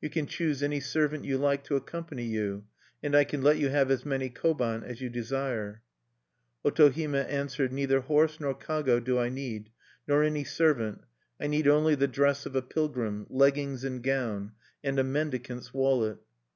[0.00, 2.64] "You can choose any servant you like to accompany you,
[3.00, 5.82] and I can let you have as many koban as you desire."
[6.64, 9.70] Otohime answered: "Neither horse nor kago do I need,
[10.08, 11.02] nor any servant;
[11.40, 14.50] I need only the dress of a pilgrim, leggings and gown,
[14.82, 16.18] and a mendicant's wallet."